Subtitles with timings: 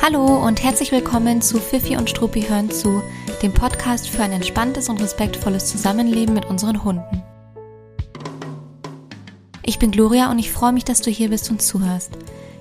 [0.00, 3.02] Hallo und herzlich willkommen zu Fifi und Struppi hören zu,
[3.42, 7.22] dem Podcast für ein entspanntes und respektvolles Zusammenleben mit unseren Hunden.
[9.64, 12.12] Ich bin Gloria und ich freue mich, dass du hier bist und zuhörst.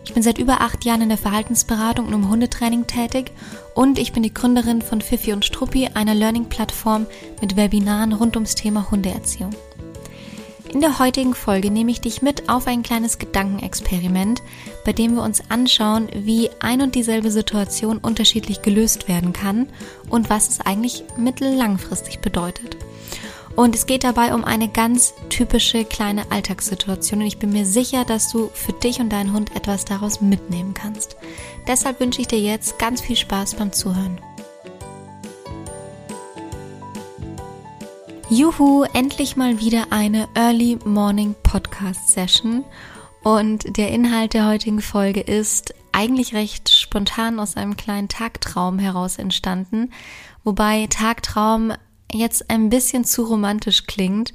[0.06, 3.32] Ich bin seit über acht Jahren in der Verhaltensberatung und im Hundetraining tätig
[3.76, 7.06] und ich bin die Gründerin von Fifi und Struppi, einer Learning-Plattform
[7.42, 9.52] mit Webinaren rund ums Thema Hundeerziehung.
[10.74, 14.42] In der heutigen Folge nehme ich dich mit auf ein kleines Gedankenexperiment,
[14.86, 19.68] bei dem wir uns anschauen, wie ein und dieselbe Situation unterschiedlich gelöst werden kann
[20.10, 22.78] und was es eigentlich mittellangfristig bedeutet.
[23.58, 28.06] Und es geht dabei um eine ganz typische kleine Alltagssituation und ich bin mir sicher,
[28.06, 31.18] dass du für dich und deinen Hund etwas daraus mitnehmen kannst.
[31.68, 34.22] Deshalb wünsche ich dir jetzt ganz viel Spaß beim Zuhören.
[38.34, 42.64] Juhu, endlich mal wieder eine Early Morning Podcast Session.
[43.24, 49.18] Und der Inhalt der heutigen Folge ist eigentlich recht spontan aus einem kleinen Tagtraum heraus
[49.18, 49.92] entstanden.
[50.46, 51.74] Wobei Tagtraum
[52.14, 54.34] jetzt ein bisschen zu romantisch klingt,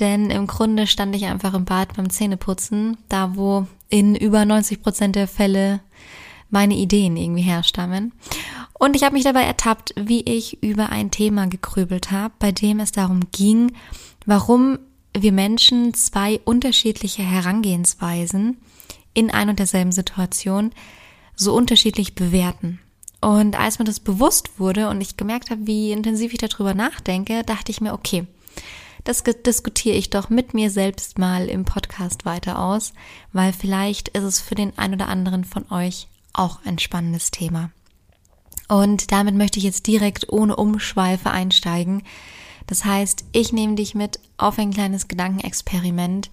[0.00, 4.82] denn im Grunde stand ich einfach im Bad beim Zähneputzen, da wo in über 90
[4.82, 5.80] Prozent der Fälle
[6.50, 8.12] meine Ideen irgendwie herstammen.
[8.80, 12.80] Und ich habe mich dabei ertappt, wie ich über ein Thema gegrübelt habe, bei dem
[12.80, 13.72] es darum ging,
[14.24, 14.78] warum
[15.14, 18.56] wir Menschen zwei unterschiedliche Herangehensweisen
[19.12, 20.72] in ein und derselben Situation
[21.36, 22.80] so unterschiedlich bewerten.
[23.20, 27.44] Und als mir das bewusst wurde und ich gemerkt habe, wie intensiv ich darüber nachdenke,
[27.44, 28.26] dachte ich mir, okay,
[29.04, 32.94] das diskutiere ich doch mit mir selbst mal im Podcast weiter aus,
[33.34, 37.70] weil vielleicht ist es für den ein oder anderen von euch auch ein spannendes Thema.
[38.70, 42.04] Und damit möchte ich jetzt direkt ohne Umschweife einsteigen.
[42.68, 46.30] Das heißt, ich nehme dich mit auf ein kleines Gedankenexperiment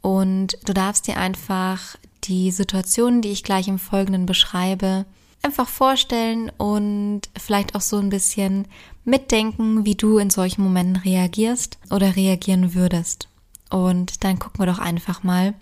[0.00, 5.06] und du darfst dir einfach die Situationen, die ich gleich im Folgenden beschreibe,
[5.42, 8.66] einfach vorstellen und vielleicht auch so ein bisschen
[9.04, 13.28] mitdenken, wie du in solchen Momenten reagierst oder reagieren würdest.
[13.70, 15.54] Und dann gucken wir doch einfach mal,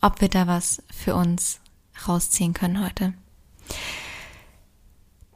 [0.00, 1.60] ob wir da was für uns
[2.06, 3.12] rausziehen können heute.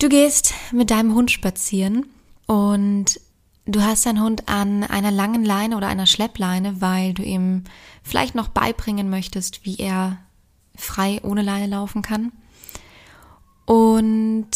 [0.03, 2.07] Du gehst mit deinem Hund spazieren
[2.49, 3.21] und
[3.67, 7.63] du hast deinen Hund an einer langen Leine oder einer Schleppleine, weil du ihm
[8.03, 10.19] vielleicht noch beibringen möchtest, wie er
[10.75, 12.33] frei ohne Leine laufen kann.
[13.65, 14.49] Und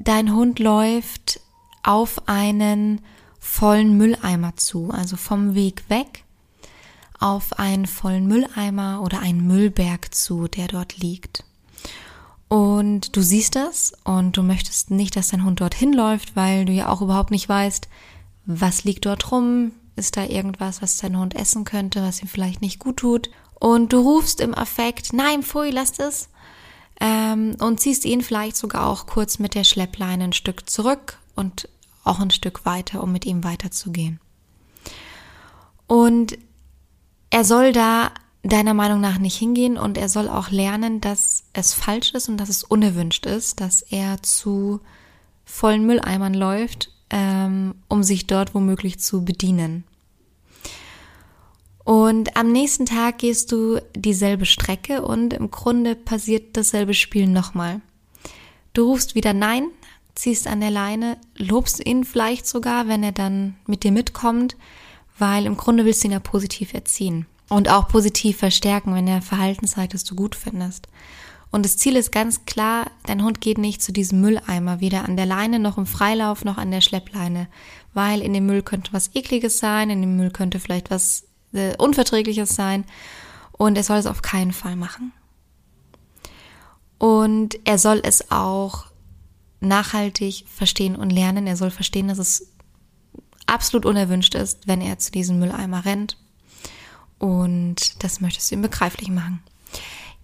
[0.00, 1.42] dein Hund läuft
[1.84, 3.00] auf einen
[3.38, 6.24] vollen Mülleimer zu, also vom Weg weg
[7.20, 11.44] auf einen vollen Mülleimer oder einen Müllberg zu, der dort liegt.
[12.48, 16.72] Und du siehst das und du möchtest nicht, dass dein Hund dorthin läuft, weil du
[16.72, 17.88] ja auch überhaupt nicht weißt,
[18.46, 22.62] was liegt dort rum, ist da irgendwas, was dein Hund essen könnte, was ihm vielleicht
[22.62, 23.30] nicht gut tut.
[23.54, 26.30] Und du rufst im Affekt, nein, pfui, lass es.
[27.00, 31.68] Ähm, und ziehst ihn vielleicht sogar auch kurz mit der Schleppleine ein Stück zurück und
[32.02, 34.20] auch ein Stück weiter, um mit ihm weiterzugehen.
[35.86, 36.38] Und
[37.30, 38.10] er soll da
[38.42, 42.36] deiner Meinung nach nicht hingehen und er soll auch lernen, dass es falsch ist und
[42.38, 44.80] dass es unerwünscht ist, dass er zu
[45.44, 49.84] vollen Mülleimern läuft, ähm, um sich dort womöglich zu bedienen.
[51.84, 57.80] Und am nächsten Tag gehst du dieselbe Strecke und im Grunde passiert dasselbe Spiel nochmal.
[58.74, 59.68] Du rufst wieder Nein,
[60.14, 64.56] ziehst an der Leine, lobst ihn vielleicht sogar, wenn er dann mit dir mitkommt,
[65.18, 69.22] weil im Grunde willst du ihn ja positiv erziehen und auch positiv verstärken, wenn er
[69.22, 70.88] Verhalten zeigt, das du gut findest.
[71.50, 75.16] Und das Ziel ist ganz klar, dein Hund geht nicht zu diesem Mülleimer, weder an
[75.16, 77.48] der Leine noch im Freilauf noch an der Schleppleine,
[77.94, 81.74] weil in dem Müll könnte was ekliges sein, in dem Müll könnte vielleicht was äh,
[81.76, 82.84] unverträgliches sein
[83.52, 85.12] und er soll es auf keinen Fall machen.
[86.98, 88.86] Und er soll es auch
[89.60, 91.46] nachhaltig verstehen und lernen.
[91.46, 92.52] Er soll verstehen, dass es
[93.46, 96.18] absolut unerwünscht ist, wenn er zu diesem Mülleimer rennt
[97.18, 99.42] und das möchtest du ihm begreiflich machen.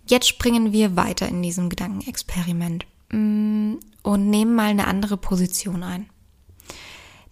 [0.07, 6.09] Jetzt springen wir weiter in diesem Gedankenexperiment mm, und nehmen mal eine andere Position ein.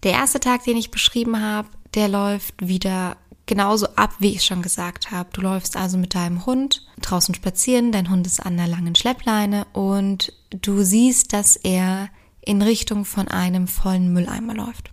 [0.03, 4.61] Der erste Tag, den ich beschrieben habe, der läuft wieder genauso ab, wie ich schon
[4.61, 5.29] gesagt habe.
[5.33, 9.65] Du läufst also mit deinem Hund draußen spazieren, dein Hund ist an der langen Schleppleine
[9.73, 12.09] und du siehst, dass er
[12.41, 14.91] in Richtung von einem vollen Mülleimer läuft.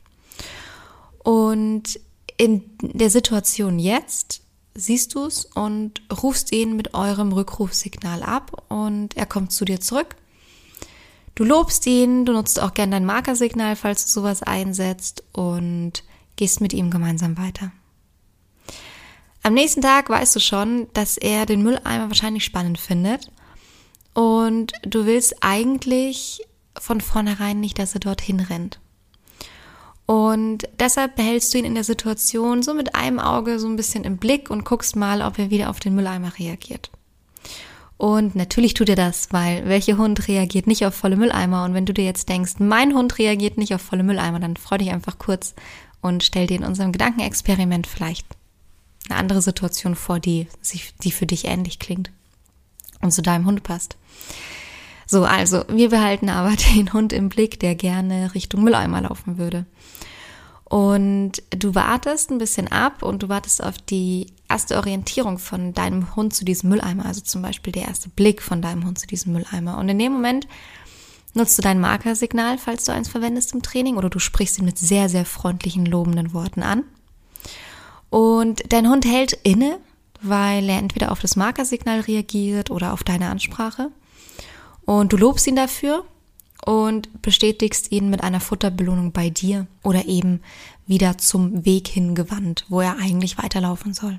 [1.23, 2.01] Und
[2.37, 4.43] in der Situation jetzt
[4.75, 9.81] siehst du es und rufst ihn mit eurem Rückrufsignal ab und er kommt zu dir
[9.81, 10.17] zurück.
[11.35, 16.05] Du lobst ihn, du nutzt auch gern dein Markersignal, falls du sowas einsetzt und
[16.37, 17.73] gehst mit ihm gemeinsam weiter.
[19.43, 23.31] Am nächsten Tag weißt du schon, dass er den Mülleimer wahrscheinlich spannend findet
[24.13, 26.43] und du willst eigentlich
[26.79, 28.81] von vornherein nicht, dass er dorthin rennt.
[30.11, 34.03] Und deshalb behältst du ihn in der Situation so mit einem Auge so ein bisschen
[34.03, 36.91] im Blick und guckst mal, ob er wieder auf den Mülleimer reagiert.
[37.97, 41.63] Und natürlich tut er das, weil welcher Hund reagiert nicht auf volle Mülleimer?
[41.65, 44.79] Und wenn du dir jetzt denkst, mein Hund reagiert nicht auf volle Mülleimer, dann freu
[44.79, 45.55] dich einfach kurz
[46.01, 48.27] und stell dir in unserem Gedankenexperiment vielleicht
[49.09, 50.49] eine andere Situation vor, die,
[51.05, 52.11] die für dich ähnlich klingt
[53.01, 53.97] und zu deinem Hund passt.
[55.11, 59.67] So, also wir behalten aber den Hund im Blick, der gerne Richtung Mülleimer laufen würde.
[60.63, 66.15] Und du wartest ein bisschen ab und du wartest auf die erste Orientierung von deinem
[66.15, 69.33] Hund zu diesem Mülleimer, also zum Beispiel der erste Blick von deinem Hund zu diesem
[69.33, 69.79] Mülleimer.
[69.79, 70.47] Und in dem Moment
[71.35, 74.79] nutzt du dein Markersignal, falls du eins verwendest im Training, oder du sprichst ihn mit
[74.79, 76.85] sehr, sehr freundlichen, lobenden Worten an.
[78.11, 79.81] Und dein Hund hält inne,
[80.23, 83.91] weil er entweder auf das Markersignal reagiert oder auf deine Ansprache.
[84.91, 86.05] Und du lobst ihn dafür
[86.67, 90.41] und bestätigst ihn mit einer Futterbelohnung bei dir oder eben
[90.85, 94.19] wieder zum Weg hingewandt, wo er eigentlich weiterlaufen soll.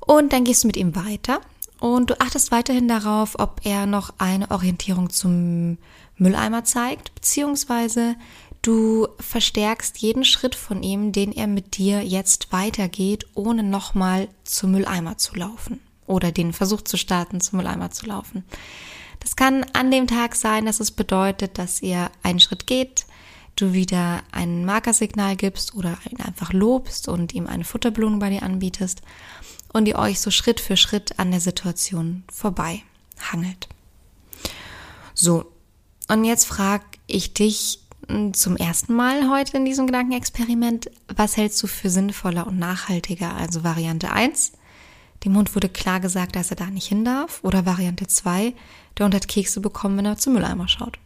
[0.00, 1.40] Und dann gehst du mit ihm weiter
[1.78, 5.78] und du achtest weiterhin darauf, ob er noch eine Orientierung zum
[6.16, 8.16] Mülleimer zeigt, beziehungsweise
[8.60, 14.72] du verstärkst jeden Schritt von ihm, den er mit dir jetzt weitergeht, ohne nochmal zum
[14.72, 15.78] Mülleimer zu laufen
[16.08, 18.42] oder den Versuch zu starten, zum Mülleimer zu laufen.
[19.22, 23.06] Das kann an dem Tag sein, dass es bedeutet, dass ihr einen Schritt geht,
[23.54, 28.42] du wieder ein Markersignal gibst oder ihn einfach lobst und ihm eine Futterbelohnung bei dir
[28.42, 29.00] anbietest
[29.72, 32.82] und ihr euch so Schritt für Schritt an der Situation vorbei
[33.30, 33.68] hangelt.
[35.14, 35.44] So,
[36.08, 41.62] und jetzt frage ich dich hm, zum ersten Mal heute in diesem Gedankenexperiment, was hältst
[41.62, 43.36] du für sinnvoller und nachhaltiger?
[43.36, 44.52] Also Variante 1,
[45.24, 47.40] dem Hund wurde klar gesagt, dass er da nicht hin darf.
[47.42, 48.54] Oder Variante 2,
[48.98, 50.98] der Hund hat Kekse bekommen, wenn er zum Mülleimer schaut.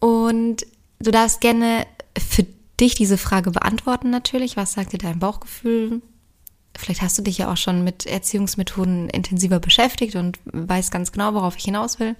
[0.00, 0.66] Und
[0.98, 1.86] du darfst gerne
[2.18, 2.44] für
[2.80, 4.56] dich diese Frage beantworten natürlich.
[4.56, 6.02] Was sagt dir dein Bauchgefühl?
[6.76, 11.34] Vielleicht hast du dich ja auch schon mit Erziehungsmethoden intensiver beschäftigt und weißt ganz genau,
[11.34, 12.16] worauf ich hinaus will.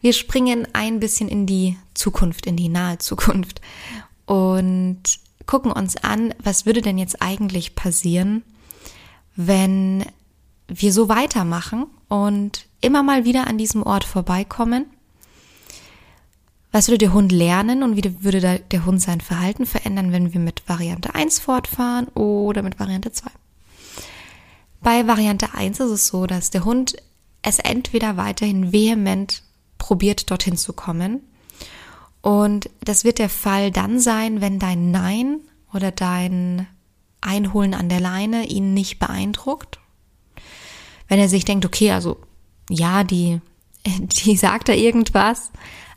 [0.00, 3.60] Wir springen ein bisschen in die Zukunft, in die nahe Zukunft
[4.26, 5.02] und
[5.46, 8.44] gucken uns an, was würde denn jetzt eigentlich passieren,
[9.38, 10.04] wenn
[10.66, 14.86] wir so weitermachen und immer mal wieder an diesem Ort vorbeikommen?
[16.72, 20.40] Was würde der Hund lernen und wie würde der Hund sein Verhalten verändern, wenn wir
[20.40, 23.30] mit Variante 1 fortfahren oder mit Variante 2?
[24.80, 26.96] Bei Variante 1 ist es so, dass der Hund
[27.42, 29.44] es entweder weiterhin vehement
[29.78, 31.20] probiert, dorthin zu kommen.
[32.22, 35.38] Und das wird der Fall dann sein, wenn dein Nein
[35.72, 36.66] oder dein
[37.20, 39.78] Einholen an der Leine ihn nicht beeindruckt.
[41.08, 42.18] Wenn er sich denkt, okay, also
[42.70, 43.40] ja, die,
[43.86, 45.50] die sagt da irgendwas,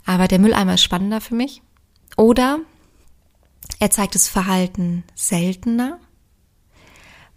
[0.05, 1.61] aber der Mülleimer ist spannender für mich.
[2.17, 2.59] Oder
[3.79, 5.99] er zeigt das Verhalten seltener,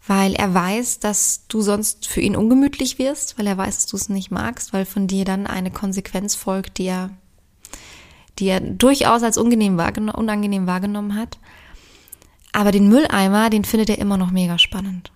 [0.07, 3.97] weil er weiß, dass du sonst für ihn ungemütlich wirst, weil er weiß, dass du
[3.97, 7.11] es nicht magst, weil von dir dann eine Konsequenz folgt, die er,
[8.39, 11.39] die er durchaus als unangenehm wahrgenommen hat.
[12.55, 15.11] Aber den Mülleimer, den findet er immer noch mega spannend.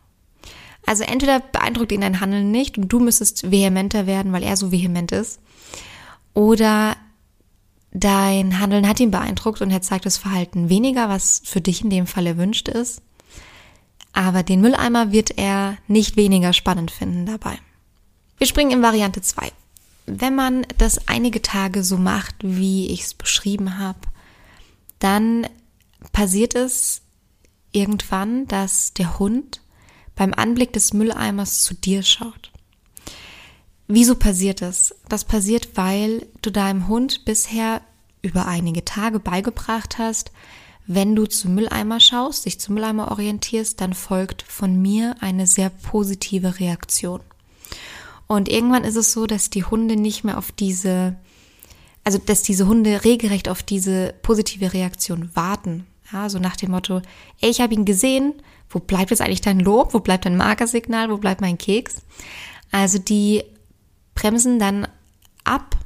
[0.84, 4.72] Also entweder beeindruckt ihn dein Handeln nicht und du müsstest vehementer werden, weil er so
[4.72, 5.38] vehement ist.
[6.34, 6.96] Oder
[7.92, 11.90] dein Handeln hat ihn beeindruckt und er zeigt das Verhalten weniger, was für dich in
[11.90, 13.02] dem Fall erwünscht ist.
[14.12, 17.56] Aber den Mülleimer wird er nicht weniger spannend finden dabei.
[18.38, 19.52] Wir springen in Variante 2.
[20.06, 24.00] Wenn man das einige Tage so macht, wie ich es beschrieben habe,
[24.98, 25.46] dann
[26.12, 27.02] passiert es
[27.72, 29.60] irgendwann, dass der Hund
[30.14, 32.50] beim Anblick des Mülleimers zu dir schaut.
[33.86, 34.94] Wieso passiert das?
[35.08, 37.80] Das passiert, weil du deinem Hund bisher
[38.20, 40.32] über einige Tage beigebracht hast,
[40.86, 45.68] wenn du zum Mülleimer schaust, dich zum Mülleimer orientierst, dann folgt von mir eine sehr
[45.68, 47.20] positive Reaktion.
[48.26, 51.16] Und irgendwann ist es so, dass die Hunde nicht mehr auf diese,
[52.04, 57.02] also dass diese Hunde regelrecht auf diese positive Reaktion warten, ja, so nach dem Motto,
[57.40, 58.34] ey, ich habe ihn gesehen,
[58.70, 62.02] wo bleibt jetzt eigentlich dein Lob, wo bleibt dein Markersignal, wo bleibt mein Keks?
[62.70, 63.42] Also die
[64.14, 64.88] bremsen dann
[65.44, 65.76] ab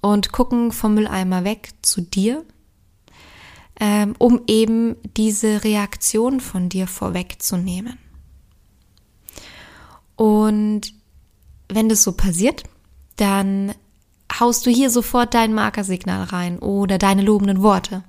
[0.00, 2.44] und gucken vom Mülleimer weg zu dir,
[3.80, 7.98] ähm, um eben diese Reaktion von dir vorwegzunehmen.
[10.16, 10.94] Und
[11.68, 12.64] wenn das so passiert,
[13.16, 13.74] dann
[14.38, 18.04] haust du hier sofort dein Markersignal rein oder deine lobenden Worte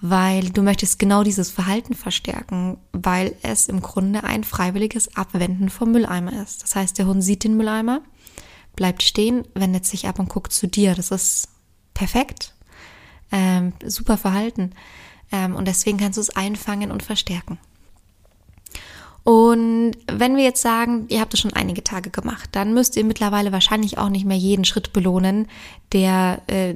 [0.00, 5.92] weil du möchtest genau dieses Verhalten verstärken, weil es im Grunde ein freiwilliges Abwenden vom
[5.92, 6.62] Mülleimer ist.
[6.62, 8.00] Das heißt, der Hund sieht den Mülleimer,
[8.76, 10.94] bleibt stehen, wendet sich ab und guckt zu dir.
[10.94, 11.48] Das ist
[11.92, 12.54] perfekt,
[13.30, 14.72] ähm, super Verhalten.
[15.32, 17.58] Ähm, und deswegen kannst du es einfangen und verstärken.
[19.22, 23.04] Und wenn wir jetzt sagen, ihr habt es schon einige Tage gemacht, dann müsst ihr
[23.04, 25.46] mittlerweile wahrscheinlich auch nicht mehr jeden Schritt belohnen,
[25.92, 26.74] der, äh,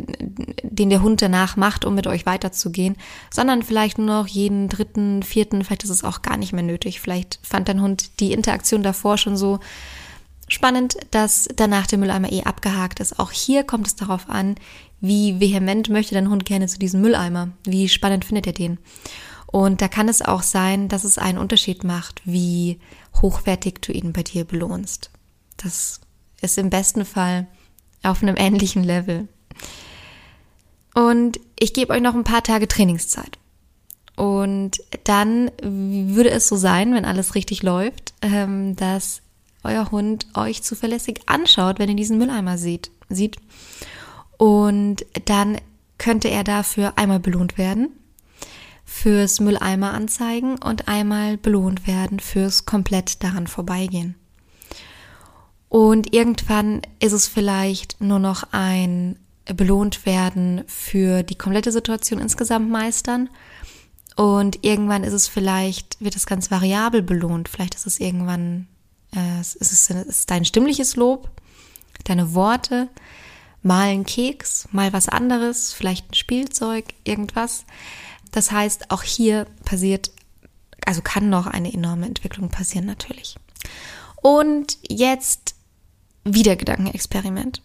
[0.62, 2.96] den der Hund danach macht, um mit euch weiterzugehen,
[3.30, 7.00] sondern vielleicht nur noch jeden dritten, vierten, vielleicht ist es auch gar nicht mehr nötig.
[7.00, 9.60] Vielleicht fand dein Hund die Interaktion davor schon so
[10.48, 13.18] spannend, dass danach der Mülleimer eh abgehakt ist.
[13.18, 14.56] Auch hier kommt es darauf an,
[15.00, 17.48] wie vehement möchte dein Hund gerne zu diesem Mülleimer?
[17.64, 18.78] Wie spannend findet er den?
[19.54, 22.80] Und da kann es auch sein, dass es einen Unterschied macht, wie
[23.22, 25.10] hochwertig du ihn bei dir belohnst.
[25.56, 26.00] Das
[26.40, 27.46] ist im besten Fall
[28.02, 29.28] auf einem ähnlichen Level.
[30.92, 33.38] Und ich gebe euch noch ein paar Tage Trainingszeit.
[34.16, 39.22] Und dann würde es so sein, wenn alles richtig läuft, ähm, dass
[39.62, 42.90] euer Hund euch zuverlässig anschaut, wenn er diesen Mülleimer sieht.
[43.08, 43.36] sieht.
[44.36, 45.58] Und dann
[45.96, 47.90] könnte er dafür einmal belohnt werden
[48.84, 54.14] fürs Mülleimer anzeigen und einmal belohnt werden fürs komplett daran vorbeigehen.
[55.68, 62.70] Und irgendwann ist es vielleicht nur noch ein belohnt werden für die komplette Situation insgesamt
[62.70, 63.28] meistern.
[64.16, 67.48] Und irgendwann ist es vielleicht, wird es ganz variabel belohnt.
[67.48, 68.68] Vielleicht ist es irgendwann,
[69.14, 71.30] äh, ist es ist dein stimmliches Lob,
[72.04, 72.88] deine Worte,
[73.62, 77.64] mal ein Keks, mal was anderes, vielleicht ein Spielzeug, irgendwas.
[78.34, 80.10] Das heißt, auch hier passiert,
[80.84, 83.36] also kann noch eine enorme Entwicklung passieren natürlich.
[84.22, 85.54] Und jetzt
[86.24, 87.62] wieder Gedankenexperiment.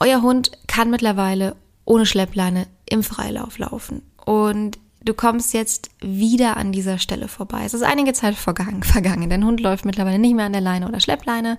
[0.00, 4.02] Euer Hund kann mittlerweile ohne Schleppleine im Freilauf laufen.
[4.24, 7.62] Und du kommst jetzt wieder an dieser Stelle vorbei.
[7.64, 8.82] Es ist einige Zeit vergangen.
[8.82, 9.30] vergangen.
[9.30, 11.58] Dein Hund läuft mittlerweile nicht mehr an der Leine oder Schleppleine.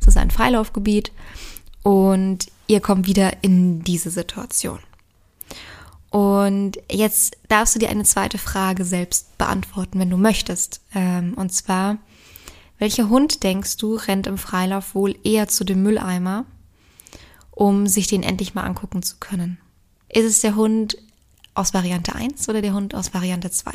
[0.00, 1.12] Es ist ein Freilaufgebiet.
[1.84, 4.80] Und ihr kommt wieder in diese Situation.
[6.10, 10.80] Und jetzt darfst du dir eine zweite Frage selbst beantworten, wenn du möchtest.
[10.94, 11.98] Ähm, und zwar,
[12.78, 16.46] welcher Hund denkst du rennt im Freilauf wohl eher zu dem Mülleimer,
[17.50, 19.58] um sich den endlich mal angucken zu können?
[20.08, 20.96] Ist es der Hund
[21.54, 23.72] aus Variante 1 oder der Hund aus Variante 2?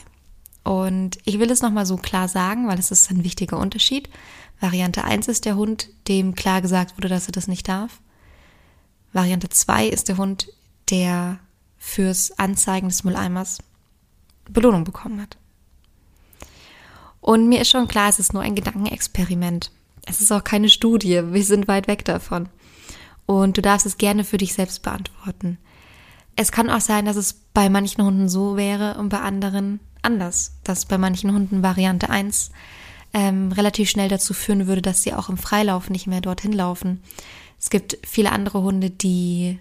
[0.64, 4.10] Und ich will es nochmal so klar sagen, weil es ist ein wichtiger Unterschied.
[4.60, 8.00] Variante 1 ist der Hund, dem klar gesagt wurde, dass er das nicht darf.
[9.12, 10.48] Variante 2 ist der Hund,
[10.90, 11.40] der
[11.84, 13.58] fürs Anzeigen des Mülleimers
[14.50, 15.38] Belohnung bekommen hat.
[17.20, 19.70] Und mir ist schon klar, es ist nur ein Gedankenexperiment.
[20.06, 22.48] Es ist auch keine Studie, wir sind weit weg davon.
[23.26, 25.58] Und du darfst es gerne für dich selbst beantworten.
[26.36, 30.54] Es kann auch sein, dass es bei manchen Hunden so wäre und bei anderen anders.
[30.64, 32.52] Dass bei manchen Hunden Variante 1
[33.14, 37.04] ähm, relativ schnell dazu führen würde, dass sie auch im Freilauf nicht mehr dorthin laufen.
[37.60, 39.60] Es gibt viele andere Hunde, die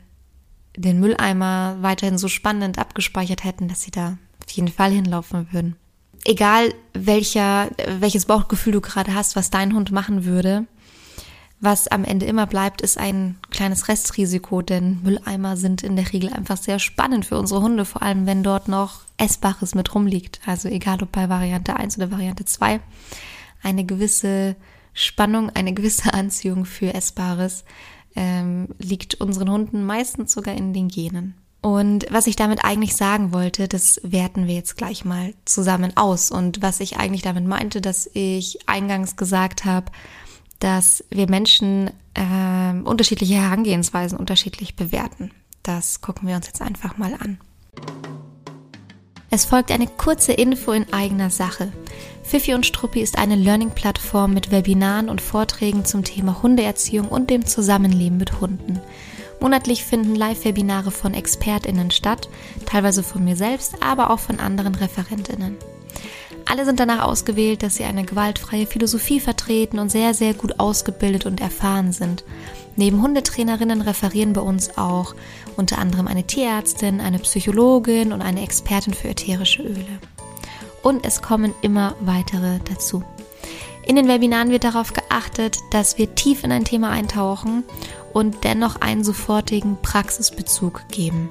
[0.77, 5.77] den Mülleimer weiterhin so spannend abgespeichert hätten, dass sie da auf jeden Fall hinlaufen würden.
[6.25, 10.67] Egal welcher, welches Bauchgefühl du gerade hast, was dein Hund machen würde,
[11.61, 16.33] was am Ende immer bleibt, ist ein kleines Restrisiko, denn Mülleimer sind in der Regel
[16.33, 20.41] einfach sehr spannend für unsere Hunde, vor allem wenn dort noch Essbares mit rumliegt.
[20.45, 22.81] Also egal ob bei Variante 1 oder Variante 2,
[23.63, 24.57] eine gewisse
[24.93, 27.65] Spannung, eine gewisse Anziehung für Essbares
[28.17, 31.35] ähm, liegt unseren Hunden meistens sogar in den Genen.
[31.63, 36.33] Und was ich damit eigentlich sagen wollte, das werten wir jetzt gleich mal zusammen aus.
[36.33, 39.87] Und was ich eigentlich damit meinte, dass ich eingangs gesagt habe,
[40.59, 45.31] dass wir Menschen äh, unterschiedliche Herangehensweisen unterschiedlich bewerten.
[45.63, 47.39] Das gucken wir uns jetzt einfach mal an.
[49.35, 51.73] Es folgt eine kurze Info in eigener Sache.
[52.23, 57.47] Fifi und Struppi ist eine Learning-Plattform mit Webinaren und Vorträgen zum Thema Hundeerziehung und dem
[57.47, 58.79] Zusammenleben mit Hunden.
[59.41, 62.29] Monatlich finden Live-Webinare von ExpertInnen statt,
[62.67, 65.57] teilweise von mir selbst, aber auch von anderen ReferentInnen.
[66.45, 71.25] Alle sind danach ausgewählt, dass sie eine gewaltfreie Philosophie vertreten und sehr, sehr gut ausgebildet
[71.25, 72.23] und erfahren sind.
[72.77, 75.15] Neben Hundetrainerinnen referieren bei uns auch
[75.57, 79.99] unter anderem eine Tierärztin, eine Psychologin und eine Expertin für ätherische Öle.
[80.83, 83.05] Und es kommen immer weitere dazu.
[83.85, 87.65] In den Webinaren wird darauf geachtet, dass wir tief in ein Thema eintauchen
[88.13, 91.31] und dennoch einen sofortigen Praxisbezug geben.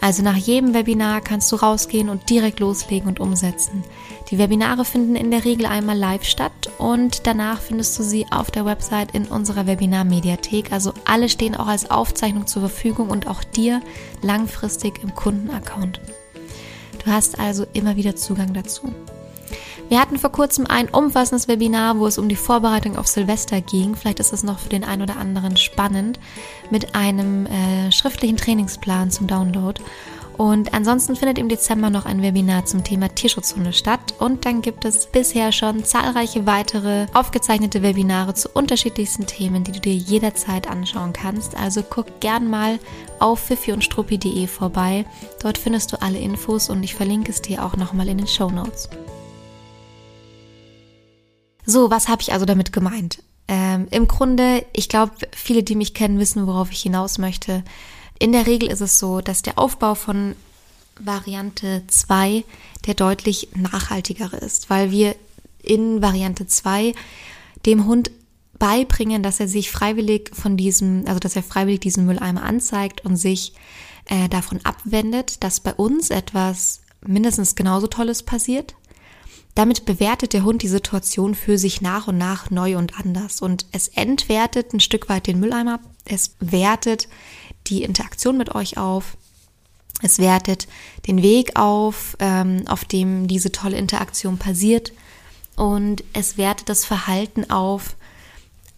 [0.00, 3.82] Also nach jedem Webinar kannst du rausgehen und direkt loslegen und umsetzen.
[4.30, 8.50] Die Webinare finden in der Regel einmal live statt und danach findest du sie auf
[8.50, 10.70] der Website in unserer Webinar-Mediathek.
[10.70, 13.80] Also alle stehen auch als Aufzeichnung zur Verfügung und auch dir
[14.22, 16.00] langfristig im Kundenaccount.
[17.04, 18.92] Du hast also immer wieder Zugang dazu.
[19.88, 23.94] Wir hatten vor kurzem ein umfassendes Webinar, wo es um die Vorbereitung auf Silvester ging.
[23.94, 26.20] Vielleicht ist es noch für den einen oder anderen spannend
[26.70, 29.80] mit einem äh, schriftlichen Trainingsplan zum Download.
[30.36, 34.14] Und ansonsten findet im Dezember noch ein Webinar zum Thema Tierschutzhunde statt.
[34.18, 39.80] Und dann gibt es bisher schon zahlreiche weitere aufgezeichnete Webinare zu unterschiedlichsten Themen, die du
[39.80, 41.56] dir jederzeit anschauen kannst.
[41.56, 42.78] Also guck gern mal
[43.18, 43.74] auf fifi
[44.46, 45.06] vorbei.
[45.42, 48.50] Dort findest du alle Infos und ich verlinke es dir auch nochmal in den Show
[48.50, 48.88] Notes.
[51.70, 53.22] So, was habe ich also damit gemeint?
[53.46, 57.62] Ähm, Im Grunde, ich glaube, viele, die mich kennen, wissen, worauf ich hinaus möchte.
[58.18, 60.34] In der Regel ist es so, dass der Aufbau von
[60.98, 62.42] Variante 2
[62.86, 65.14] der deutlich nachhaltigere ist, weil wir
[65.62, 66.94] in Variante 2
[67.66, 68.12] dem Hund
[68.58, 73.18] beibringen, dass er sich freiwillig von diesem, also dass er freiwillig diesen Mülleimer anzeigt und
[73.18, 73.52] sich
[74.06, 78.74] äh, davon abwendet, dass bei uns etwas mindestens genauso Tolles passiert,
[79.58, 83.42] damit bewertet der Hund die Situation für sich nach und nach neu und anders.
[83.42, 85.80] Und es entwertet ein Stück weit den Mülleimer.
[86.04, 87.08] Es wertet
[87.66, 89.16] die Interaktion mit euch auf.
[90.00, 90.68] Es wertet
[91.08, 94.92] den Weg auf, ähm, auf dem diese tolle Interaktion passiert.
[95.56, 97.96] Und es wertet das Verhalten auf,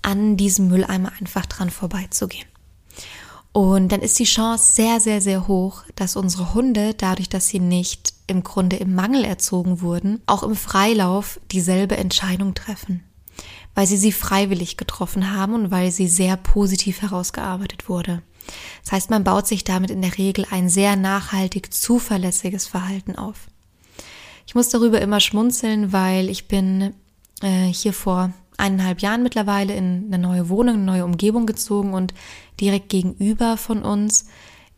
[0.01, 2.50] an diesem Mülleimer einfach dran vorbeizugehen.
[3.53, 7.59] Und dann ist die Chance sehr, sehr, sehr hoch, dass unsere Hunde, dadurch, dass sie
[7.59, 13.03] nicht im Grunde im Mangel erzogen wurden, auch im Freilauf dieselbe Entscheidung treffen.
[13.75, 18.23] Weil sie sie freiwillig getroffen haben und weil sie sehr positiv herausgearbeitet wurde.
[18.85, 23.49] Das heißt, man baut sich damit in der Regel ein sehr nachhaltig zuverlässiges Verhalten auf.
[24.47, 26.95] Ich muss darüber immer schmunzeln, weil ich bin
[27.43, 32.15] äh, hier vor eineinhalb Jahren mittlerweile in eine neue Wohnung, eine neue Umgebung gezogen und
[32.61, 34.27] direkt gegenüber von uns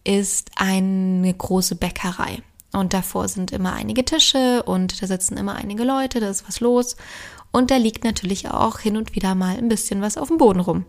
[0.05, 2.43] ist eine große Bäckerei.
[2.73, 6.61] Und davor sind immer einige Tische und da sitzen immer einige Leute, da ist was
[6.61, 6.97] los.
[7.51, 10.61] Und da liegt natürlich auch hin und wieder mal ein bisschen was auf dem Boden
[10.61, 10.87] rum.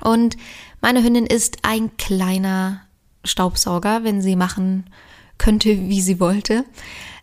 [0.00, 0.36] Und
[0.80, 2.80] meine Hündin ist ein kleiner
[3.22, 4.86] Staubsauger, wenn sie machen
[5.36, 6.64] könnte, wie sie wollte.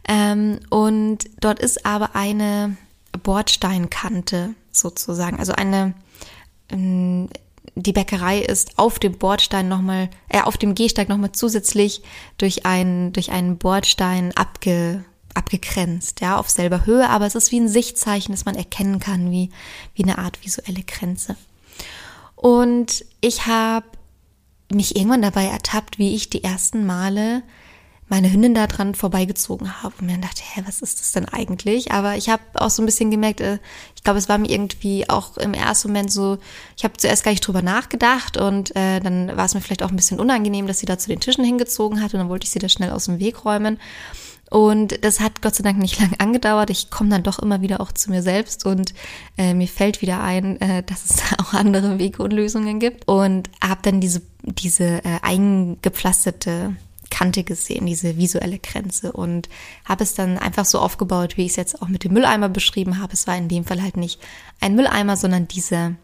[0.08, 2.78] Ähm, und dort ist aber eine
[3.24, 5.40] Bordsteinkante sozusagen.
[5.40, 5.94] Also eine,
[6.70, 7.30] ähm,
[7.76, 12.02] die Bäckerei ist auf dem Bordstein nochmal, äh, auf dem Gehsteig nochmal zusätzlich
[12.38, 17.60] durch einen, durch einen Bordstein abge, abgegrenzt, ja, auf selber Höhe, aber es ist wie
[17.60, 19.50] ein Sichtzeichen, das man erkennen kann, wie,
[19.96, 21.38] wie eine Art visuelle Grenze.
[22.36, 23.86] Und ich habe
[24.74, 27.44] mich irgendwann dabei ertappt, wie ich die ersten Male
[28.12, 31.30] meine Hündin da dran vorbeigezogen habe und mir dann dachte, hä, was ist das denn
[31.30, 31.94] eigentlich?
[31.94, 33.58] Aber ich habe auch so ein bisschen gemerkt, äh,
[33.96, 36.38] ich glaube, es war mir irgendwie auch im ersten Moment so,
[36.76, 39.92] ich habe zuerst gar nicht drüber nachgedacht und äh, dann war es mir vielleicht auch
[39.92, 42.52] ein bisschen unangenehm, dass sie da zu den Tischen hingezogen hat und dann wollte ich
[42.52, 43.80] sie da schnell aus dem Weg räumen.
[44.50, 46.70] Und das hat Gott sei Dank nicht lange angedauert.
[46.70, 48.94] Ich komme dann doch immer wieder auch zu mir selbst und
[49.38, 53.08] äh, mir fällt wieder ein, äh, dass es auch andere Wege und Lösungen gibt.
[53.08, 56.76] Und habe dann diese, diese äh, eingepflasterte
[57.12, 59.50] Kante gesehen, diese visuelle Grenze und
[59.86, 63.00] habe es dann einfach so aufgebaut, wie ich es jetzt auch mit dem Mülleimer beschrieben
[63.00, 63.14] habe.
[63.14, 64.20] Es war in dem Fall halt nicht
[64.60, 65.96] ein Mülleimer, sondern diese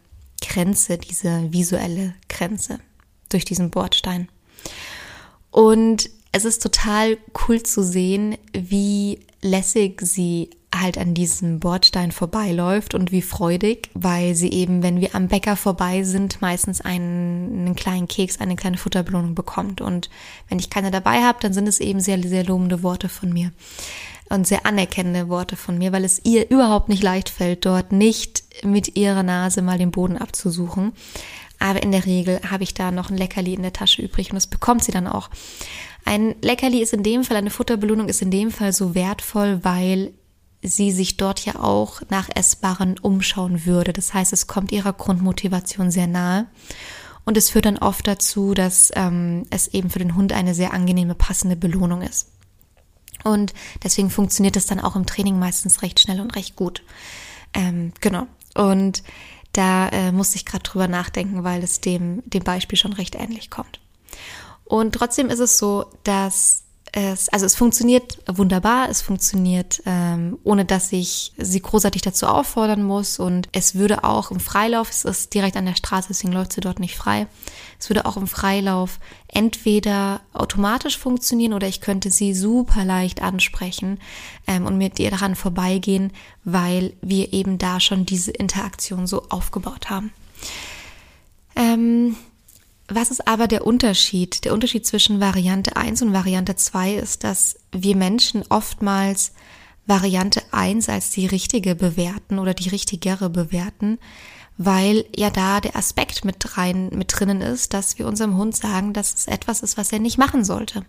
[0.41, 2.79] Grenze, diese visuelle Grenze
[3.29, 4.29] durch diesen Bordstein.
[5.49, 7.17] Und es ist total
[7.47, 14.35] cool zu sehen, wie lässig sie halt an diesem Bordstein vorbeiläuft und wie freudig, weil
[14.35, 18.77] sie eben, wenn wir am Bäcker vorbei sind, meistens einen, einen kleinen Keks, eine kleine
[18.77, 19.81] Futterbelohnung bekommt.
[19.81, 20.09] Und
[20.49, 23.51] wenn ich keine dabei habe, dann sind es eben sehr, sehr lobende Worte von mir
[24.29, 28.43] und sehr anerkennende Worte von mir, weil es ihr überhaupt nicht leicht fällt, dort nicht
[28.63, 30.93] mit ihrer Nase mal den Boden abzusuchen.
[31.59, 34.35] Aber in der Regel habe ich da noch ein Leckerli in der Tasche übrig und
[34.35, 35.29] das bekommt sie dann auch.
[36.05, 40.13] Ein Leckerli ist in dem Fall, eine Futterbelohnung ist in dem Fall so wertvoll, weil
[40.61, 43.93] sie sich dort ja auch nach Essbaren umschauen würde.
[43.93, 46.47] Das heißt, es kommt ihrer Grundmotivation sehr nahe.
[47.25, 50.73] Und es führt dann oft dazu, dass ähm, es eben für den Hund eine sehr
[50.73, 52.29] angenehme, passende Belohnung ist.
[53.23, 56.83] Und deswegen funktioniert es dann auch im Training meistens recht schnell und recht gut.
[57.53, 58.27] Ähm, genau.
[58.55, 59.03] Und
[59.51, 63.49] da äh, musste ich gerade drüber nachdenken, weil es dem, dem Beispiel schon recht ähnlich
[63.49, 63.79] kommt.
[64.63, 70.65] Und trotzdem ist es so, dass es, also es funktioniert wunderbar, es funktioniert, ähm, ohne
[70.65, 73.19] dass ich sie großartig dazu auffordern muss.
[73.19, 76.61] Und es würde auch im Freilauf, es ist direkt an der Straße, deswegen läuft sie
[76.61, 77.27] dort nicht frei.
[77.79, 83.99] Es würde auch im Freilauf entweder automatisch funktionieren oder ich könnte sie super leicht ansprechen
[84.47, 86.11] ähm, und mit ihr daran vorbeigehen,
[86.43, 90.11] weil wir eben da schon diese Interaktion so aufgebaut haben.
[91.55, 92.15] Ähm,
[92.87, 94.45] Was ist aber der Unterschied?
[94.45, 99.33] Der Unterschied zwischen Variante 1 und Variante 2 ist, dass wir Menschen oftmals
[99.85, 103.99] Variante 1 als die richtige bewerten oder die richtigere bewerten,
[104.57, 108.93] weil ja da der Aspekt mit rein, mit drinnen ist, dass wir unserem Hund sagen,
[108.93, 110.85] dass es etwas ist, was er nicht machen sollte.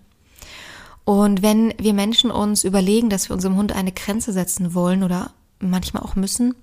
[1.04, 5.32] Und wenn wir Menschen uns überlegen, dass wir unserem Hund eine Grenze setzen wollen oder
[5.58, 6.54] manchmal auch müssen,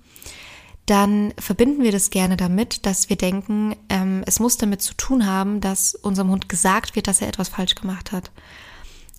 [0.86, 5.26] dann verbinden wir das gerne damit, dass wir denken, ähm, es muss damit zu tun
[5.26, 8.30] haben, dass unserem Hund gesagt wird, dass er etwas falsch gemacht hat.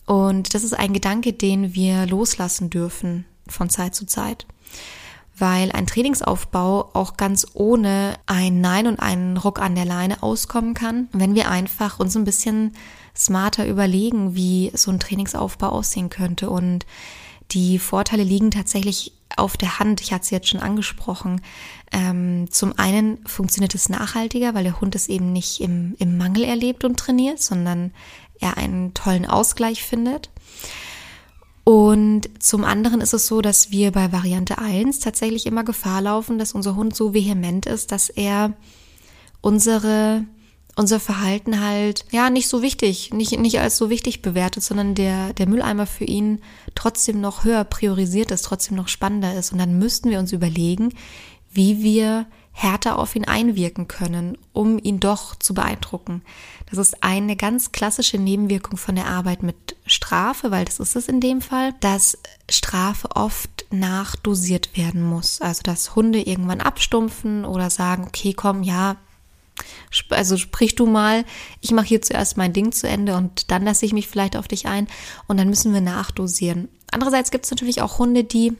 [0.06, 4.48] Und das ist ein Gedanke, den wir loslassen dürfen von Zeit zu Zeit.
[5.38, 10.74] Weil ein Trainingsaufbau auch ganz ohne ein Nein und einen Ruck an der Leine auskommen
[10.74, 12.72] kann, wenn wir einfach uns ein bisschen
[13.16, 16.50] smarter überlegen, wie so ein Trainingsaufbau aussehen könnte.
[16.50, 16.86] Und
[17.52, 20.02] die Vorteile liegen tatsächlich auf der Hand.
[20.02, 21.42] Ich hatte es jetzt schon angesprochen.
[21.92, 26.44] Ähm, zum einen funktioniert es nachhaltiger, weil der Hund es eben nicht im, im Mangel
[26.44, 27.92] erlebt und trainiert, sondern
[28.40, 30.30] er einen tollen Ausgleich findet.
[31.64, 36.40] Und zum anderen ist es so, dass wir bei Variante 1 tatsächlich immer Gefahr laufen,
[36.40, 38.54] dass unser Hund so vehement ist, dass er
[39.42, 40.24] unsere
[40.78, 45.34] unser Verhalten halt, ja, nicht so wichtig, nicht, nicht als so wichtig bewertet, sondern der,
[45.34, 46.40] der Mülleimer für ihn
[46.76, 49.52] trotzdem noch höher priorisiert ist, trotzdem noch spannender ist.
[49.52, 50.94] Und dann müssten wir uns überlegen,
[51.52, 56.22] wie wir härter auf ihn einwirken können, um ihn doch zu beeindrucken.
[56.70, 61.08] Das ist eine ganz klassische Nebenwirkung von der Arbeit mit Strafe, weil das ist es
[61.08, 65.42] in dem Fall, dass Strafe oft nachdosiert werden muss.
[65.42, 68.98] Also dass Hunde irgendwann abstumpfen oder sagen, okay, komm, ja,
[70.10, 71.26] also sprich du mal,
[71.62, 74.48] ich mache hier zuerst mein Ding zu Ende und dann lasse ich mich vielleicht auf
[74.48, 74.88] dich ein
[75.28, 76.68] und dann müssen wir nachdosieren.
[76.92, 78.54] Andererseits gibt es natürlich auch Hunde, die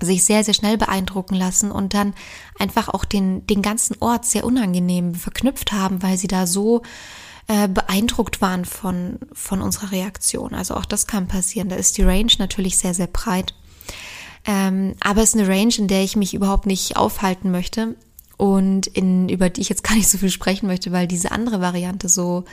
[0.00, 2.14] sich sehr, sehr schnell beeindrucken lassen und dann
[2.58, 6.82] einfach auch den, den ganzen Ort sehr unangenehm verknüpft haben, weil sie da so
[7.48, 10.54] äh, beeindruckt waren von, von unserer Reaktion.
[10.54, 11.68] Also auch das kann passieren.
[11.68, 13.54] Da ist die Range natürlich sehr, sehr breit.
[14.44, 17.96] Ähm, aber es ist eine Range, in der ich mich überhaupt nicht aufhalten möchte
[18.36, 21.60] und in, über die ich jetzt gar nicht so viel sprechen möchte, weil diese andere
[21.60, 22.44] Variante so,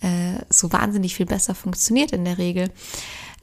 [0.00, 2.70] äh, so wahnsinnig viel besser funktioniert in der Regel.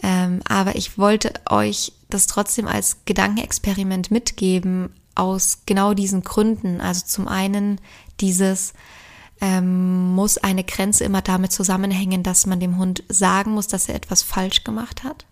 [0.02, 6.82] Ähm, aber ich wollte euch das trotzdem als Gedankenexperiment mitgeben aus genau diesen Gründen.
[6.82, 7.80] Also zum einen
[8.19, 8.74] dieses,
[9.41, 13.96] ähm, muss eine Grenze immer damit zusammenhängen, dass man dem Hund sagen muss, dass er
[13.96, 15.26] etwas falsch gemacht hat?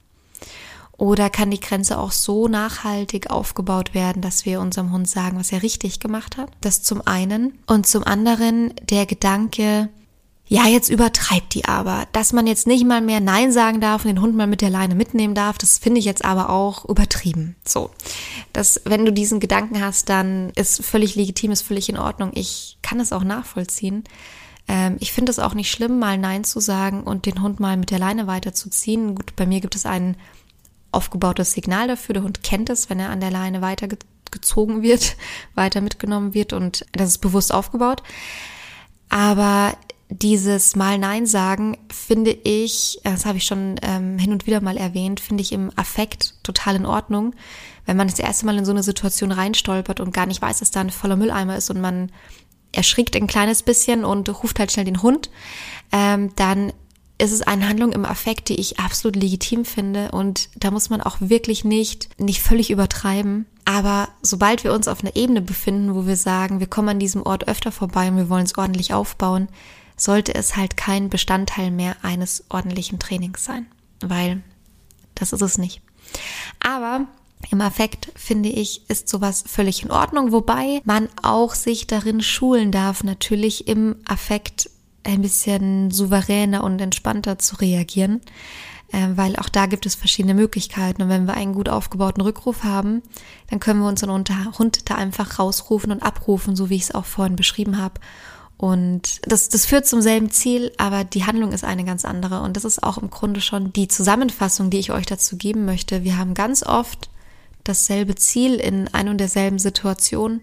[1.02, 5.52] Oder kann die Grenze auch so nachhaltig aufgebaut werden, dass wir unserem Hund sagen, was
[5.52, 6.52] er richtig gemacht hat?
[6.62, 7.58] Das zum einen.
[7.66, 9.90] Und zum anderen der Gedanke,
[10.46, 12.06] ja, jetzt übertreibt die aber.
[12.12, 14.70] Dass man jetzt nicht mal mehr Nein sagen darf und den Hund mal mit der
[14.70, 17.56] Leine mitnehmen darf, das finde ich jetzt aber auch übertrieben.
[17.68, 17.90] So.
[18.54, 22.30] dass wenn du diesen Gedanken hast, dann ist völlig legitim, ist völlig in Ordnung.
[22.36, 24.04] Ich kann es auch nachvollziehen.
[24.68, 27.76] Ähm, ich finde es auch nicht schlimm, mal Nein zu sagen und den Hund mal
[27.76, 29.16] mit der Leine weiterzuziehen.
[29.16, 30.16] Gut, bei mir gibt es einen
[30.92, 32.14] aufgebautes Signal dafür.
[32.14, 35.16] Der Hund kennt es, wenn er an der Leine weitergezogen wird,
[35.56, 38.04] weiter mitgenommen wird und das ist bewusst aufgebaut.
[39.10, 39.76] Aber
[40.10, 44.76] dieses Mal Nein sagen, finde ich, das habe ich schon ähm, hin und wieder mal
[44.76, 47.34] erwähnt, finde ich im Affekt total in Ordnung.
[47.86, 50.72] Wenn man das erste Mal in so eine Situation reinstolpert und gar nicht weiß, dass
[50.72, 52.12] da ein voller Mülleimer ist und man
[52.74, 55.30] erschrickt ein kleines bisschen und ruft halt schnell den Hund,
[55.92, 56.74] ähm, dann
[57.22, 61.02] ist es eine Handlung im Affekt, die ich absolut legitim finde und da muss man
[61.02, 63.46] auch wirklich nicht, nicht völlig übertreiben.
[63.64, 67.22] Aber sobald wir uns auf einer Ebene befinden, wo wir sagen, wir kommen an diesem
[67.22, 69.50] Ort öfter vorbei und wir wollen es ordentlich aufbauen,
[69.96, 73.68] sollte es halt kein Bestandteil mehr eines ordentlichen Trainings sein,
[74.02, 74.42] weil
[75.14, 75.82] das ist es nicht.
[76.60, 77.06] Aber
[77.52, 82.72] im Affekt, finde ich, ist sowas völlig in Ordnung, wobei man auch sich darin schulen
[82.72, 84.72] darf, natürlich im Affekt
[85.04, 88.22] ein bisschen souveräner und entspannter zu reagieren,
[88.92, 91.02] äh, weil auch da gibt es verschiedene Möglichkeiten.
[91.04, 93.02] Und wenn wir einen gut aufgebauten Rückruf haben,
[93.50, 94.12] dann können wir unseren
[94.58, 98.00] Hund da einfach rausrufen und abrufen, so wie ich es auch vorhin beschrieben habe.
[98.58, 102.42] Und das, das führt zum selben Ziel, aber die Handlung ist eine ganz andere.
[102.42, 106.04] Und das ist auch im Grunde schon die Zusammenfassung, die ich euch dazu geben möchte.
[106.04, 107.10] Wir haben ganz oft
[107.64, 110.42] dasselbe Ziel in ein und derselben Situation.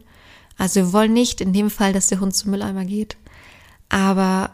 [0.57, 3.17] Also wir wollen nicht in dem Fall, dass der Hund zum Mülleimer geht.
[3.89, 4.51] Aber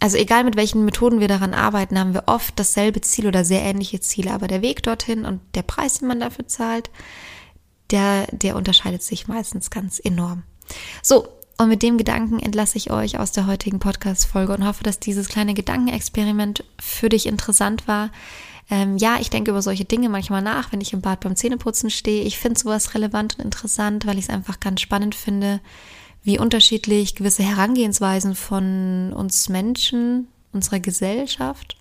[0.00, 3.62] also egal mit welchen Methoden wir daran arbeiten, haben wir oft dasselbe Ziel oder sehr
[3.62, 6.90] ähnliche Ziele, aber der Weg dorthin und der Preis, den man dafür zahlt,
[7.90, 10.42] der, der unterscheidet sich meistens ganz enorm.
[11.02, 14.98] So, und mit dem Gedanken entlasse ich euch aus der heutigen Podcast-Folge und hoffe, dass
[14.98, 18.10] dieses kleine Gedankenexperiment für dich interessant war.
[18.70, 21.90] Ähm, ja, ich denke über solche Dinge manchmal nach, wenn ich im Bad beim Zähneputzen
[21.90, 22.24] stehe.
[22.24, 25.60] Ich finde sowas relevant und interessant, weil ich es einfach ganz spannend finde,
[26.24, 31.76] wie unterschiedlich gewisse Herangehensweisen von uns Menschen, unserer Gesellschaft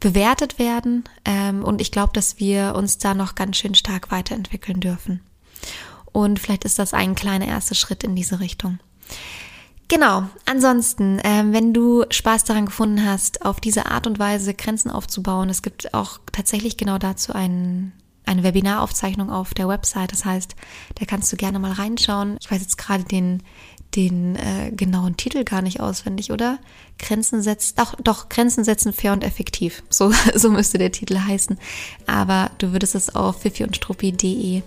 [0.00, 1.04] bewertet werden.
[1.24, 5.20] Ähm, und ich glaube, dass wir uns da noch ganz schön stark weiterentwickeln dürfen.
[6.12, 8.78] Und vielleicht ist das ein kleiner erster Schritt in diese Richtung.
[9.88, 14.90] Genau, ansonsten, ähm, wenn du Spaß daran gefunden hast, auf diese Art und Weise Grenzen
[14.90, 17.92] aufzubauen, es gibt auch tatsächlich genau dazu ein,
[18.26, 20.12] eine Webinaraufzeichnung auf der Website.
[20.12, 20.56] Das heißt,
[20.96, 22.36] da kannst du gerne mal reinschauen.
[22.40, 23.42] Ich weiß jetzt gerade den,
[23.94, 26.58] den äh, genauen Titel gar nicht auswendig, oder?
[26.98, 29.82] Grenzen setzen, doch, doch, Grenzen setzen fair und effektiv.
[29.88, 31.58] So, so müsste der Titel heißen.
[32.06, 34.62] Aber du würdest es auf fifiundstruppi.de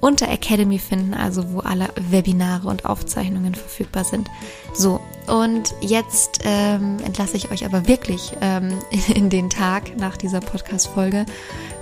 [0.00, 4.28] unter Academy finden, also wo alle Webinare und Aufzeichnungen verfügbar sind.
[4.74, 10.16] So, und jetzt ähm, entlasse ich euch aber wirklich ähm, in, in den Tag nach
[10.16, 11.26] dieser Podcast-Folge.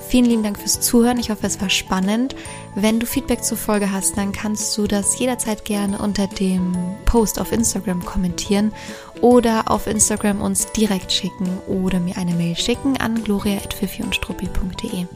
[0.09, 1.19] Vielen lieben Dank fürs Zuhören.
[1.19, 2.35] Ich hoffe, es war spannend.
[2.75, 7.41] Wenn du Feedback zur Folge hast, dann kannst du das jederzeit gerne unter dem Post
[7.41, 8.73] auf Instagram kommentieren
[9.21, 15.07] oder auf Instagram uns direkt schicken oder mir eine Mail schicken an gloria.fifi und struppi.de.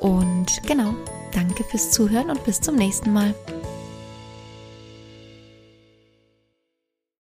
[0.00, 0.94] Und genau,
[1.32, 3.34] Danke fürs Zuhören und bis zum nächsten Mal.